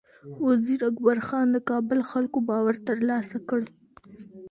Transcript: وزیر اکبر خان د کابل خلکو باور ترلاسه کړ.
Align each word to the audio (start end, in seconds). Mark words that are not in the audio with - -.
وزیر 0.47 0.81
اکبر 0.89 1.17
خان 1.27 1.47
د 1.51 1.57
کابل 1.69 1.99
خلکو 2.11 2.37
باور 2.49 2.75
ترلاسه 2.87 3.37
کړ. 3.49 3.61